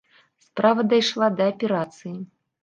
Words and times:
Справа 0.45 0.85
дайшла 0.93 1.29
да 1.37 1.47
аперацыі. 1.55 2.17